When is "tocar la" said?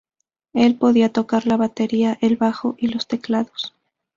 1.13-1.57